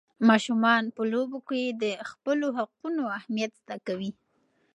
[0.29, 4.11] ماشومان په لوبو کې د خپلو حقونو اهمیت زده کوي.